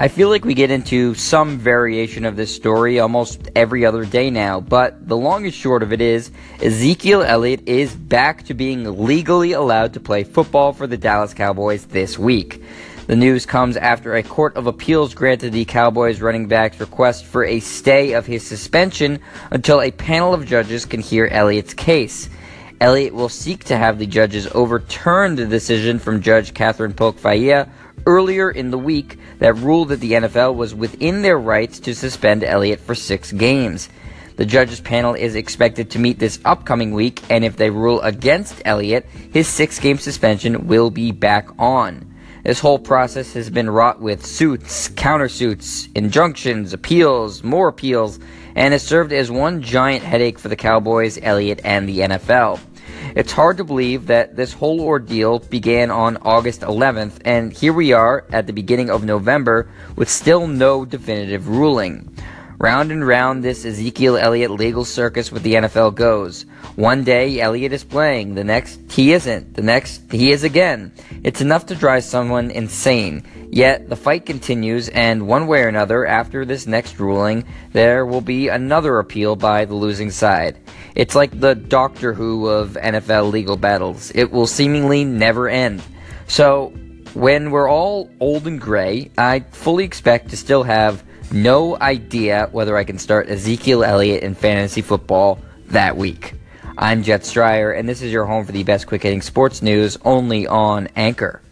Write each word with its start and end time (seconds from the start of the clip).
I 0.00 0.06
feel 0.06 0.28
like 0.28 0.44
we 0.44 0.54
get 0.54 0.70
into 0.70 1.14
some 1.14 1.58
variation 1.58 2.24
of 2.24 2.36
this 2.36 2.54
story 2.54 3.00
almost 3.00 3.48
every 3.56 3.84
other 3.84 4.04
day 4.04 4.30
now, 4.30 4.60
but 4.60 5.08
the 5.08 5.16
long 5.16 5.44
and 5.44 5.52
short 5.52 5.82
of 5.82 5.92
it 5.92 6.00
is 6.00 6.30
Ezekiel 6.62 7.24
Elliott 7.24 7.66
is 7.66 7.96
back 7.96 8.44
to 8.44 8.54
being 8.54 9.04
legally 9.04 9.54
allowed 9.54 9.94
to 9.94 10.00
play 10.00 10.22
football 10.22 10.72
for 10.72 10.86
the 10.86 10.96
Dallas 10.96 11.34
Cowboys 11.34 11.86
this 11.86 12.16
week. 12.16 12.62
The 13.08 13.16
news 13.16 13.44
comes 13.44 13.76
after 13.76 14.14
a 14.14 14.22
court 14.22 14.54
of 14.54 14.68
appeals 14.68 15.14
granted 15.14 15.52
the 15.52 15.64
Cowboys 15.64 16.20
running 16.20 16.46
back's 16.46 16.78
request 16.78 17.24
for 17.24 17.44
a 17.44 17.58
stay 17.58 18.12
of 18.12 18.24
his 18.24 18.46
suspension 18.46 19.18
until 19.50 19.82
a 19.82 19.90
panel 19.90 20.32
of 20.32 20.46
judges 20.46 20.84
can 20.84 21.00
hear 21.00 21.26
Elliott's 21.26 21.74
case. 21.74 22.28
Elliott 22.80 23.14
will 23.14 23.28
seek 23.28 23.64
to 23.64 23.76
have 23.76 23.98
the 23.98 24.06
judges 24.06 24.46
overturn 24.54 25.34
the 25.34 25.46
decision 25.46 25.98
from 25.98 26.22
Judge 26.22 26.54
Katherine 26.54 26.92
Polk 26.92 27.16
Failla 27.16 27.68
earlier 28.08 28.50
in 28.50 28.70
the 28.70 28.78
week 28.78 29.18
that 29.38 29.52
ruled 29.54 29.90
that 29.90 30.00
the 30.00 30.12
NFL 30.12 30.54
was 30.54 30.74
within 30.74 31.20
their 31.20 31.38
rights 31.38 31.78
to 31.80 31.94
suspend 31.94 32.42
Elliott 32.42 32.80
for 32.80 32.94
six 32.94 33.32
games. 33.32 33.90
The 34.36 34.46
judges 34.46 34.80
panel 34.80 35.12
is 35.12 35.34
expected 35.34 35.90
to 35.90 35.98
meet 35.98 36.18
this 36.18 36.40
upcoming 36.42 36.94
week, 36.94 37.20
and 37.28 37.44
if 37.44 37.56
they 37.56 37.68
rule 37.68 38.00
against 38.00 38.62
Elliott, 38.64 39.06
his 39.30 39.46
six 39.46 39.78
game 39.78 39.98
suspension 39.98 40.66
will 40.66 40.90
be 40.90 41.12
back 41.12 41.48
on. 41.58 42.14
This 42.44 42.60
whole 42.60 42.78
process 42.78 43.34
has 43.34 43.50
been 43.50 43.68
wrought 43.68 44.00
with 44.00 44.24
suits, 44.24 44.88
countersuits, 44.88 45.88
injunctions, 45.94 46.72
appeals, 46.72 47.44
more 47.44 47.68
appeals, 47.68 48.18
and 48.54 48.72
has 48.72 48.82
served 48.82 49.12
as 49.12 49.30
one 49.30 49.60
giant 49.60 50.02
headache 50.02 50.38
for 50.38 50.48
the 50.48 50.56
Cowboys, 50.56 51.18
Elliott, 51.20 51.60
and 51.62 51.86
the 51.86 51.98
NFL. 51.98 52.58
It's 53.14 53.32
hard 53.32 53.56
to 53.56 53.64
believe 53.64 54.06
that 54.08 54.36
this 54.36 54.52
whole 54.52 54.80
ordeal 54.80 55.38
began 55.38 55.90
on 55.90 56.18
August 56.18 56.60
11th, 56.60 57.20
and 57.24 57.52
here 57.52 57.72
we 57.72 57.92
are 57.92 58.26
at 58.30 58.46
the 58.46 58.52
beginning 58.52 58.90
of 58.90 59.04
November 59.04 59.68
with 59.96 60.10
still 60.10 60.46
no 60.46 60.84
definitive 60.84 61.48
ruling. 61.48 62.14
Round 62.60 62.90
and 62.90 63.06
round 63.06 63.44
this 63.44 63.64
Ezekiel 63.64 64.16
Elliott 64.16 64.50
legal 64.50 64.84
circus 64.84 65.30
with 65.30 65.44
the 65.44 65.54
NFL 65.54 65.94
goes. 65.94 66.42
One 66.74 67.04
day 67.04 67.38
Elliott 67.40 67.72
is 67.72 67.84
playing, 67.84 68.34
the 68.34 68.42
next 68.42 68.80
he 68.90 69.12
isn't, 69.12 69.54
the 69.54 69.62
next 69.62 70.10
he 70.10 70.32
is 70.32 70.42
again. 70.42 70.90
It's 71.22 71.40
enough 71.40 71.66
to 71.66 71.76
drive 71.76 72.02
someone 72.02 72.50
insane. 72.50 73.22
Yet 73.52 73.88
the 73.88 73.94
fight 73.94 74.26
continues, 74.26 74.88
and 74.88 75.28
one 75.28 75.46
way 75.46 75.62
or 75.62 75.68
another, 75.68 76.04
after 76.04 76.44
this 76.44 76.66
next 76.66 76.98
ruling, 76.98 77.44
there 77.72 78.04
will 78.04 78.20
be 78.20 78.48
another 78.48 78.98
appeal 78.98 79.36
by 79.36 79.64
the 79.64 79.76
losing 79.76 80.10
side. 80.10 80.58
It's 80.96 81.14
like 81.14 81.38
the 81.38 81.54
Doctor 81.54 82.12
Who 82.12 82.48
of 82.48 82.70
NFL 82.70 83.30
legal 83.30 83.56
battles. 83.56 84.10
It 84.16 84.32
will 84.32 84.48
seemingly 84.48 85.04
never 85.04 85.48
end. 85.48 85.80
So, 86.26 86.72
when 87.14 87.52
we're 87.52 87.70
all 87.70 88.10
old 88.18 88.48
and 88.48 88.60
gray, 88.60 89.12
I 89.16 89.40
fully 89.40 89.84
expect 89.84 90.30
to 90.30 90.36
still 90.36 90.64
have 90.64 91.04
no 91.32 91.78
idea 91.78 92.48
whether 92.52 92.76
I 92.76 92.84
can 92.84 92.98
start 92.98 93.28
Ezekiel 93.28 93.84
Elliott 93.84 94.22
in 94.22 94.34
fantasy 94.34 94.82
football 94.82 95.38
that 95.66 95.96
week. 95.96 96.34
I'm 96.76 97.02
Jet 97.02 97.22
Stryer, 97.22 97.76
and 97.76 97.88
this 97.88 98.02
is 98.02 98.12
your 98.12 98.24
home 98.24 98.44
for 98.44 98.52
the 98.52 98.62
best 98.62 98.86
quick 98.86 99.02
hitting 99.02 99.22
sports 99.22 99.62
news 99.62 99.98
only 100.04 100.46
on 100.46 100.88
Anchor. 100.96 101.42